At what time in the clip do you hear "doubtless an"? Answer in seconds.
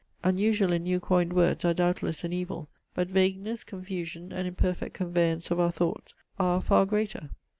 1.75-2.33